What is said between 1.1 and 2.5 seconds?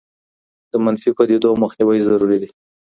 پدیدو مخنیوی ضروري دی.